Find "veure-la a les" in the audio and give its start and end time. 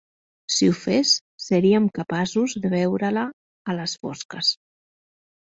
2.75-3.95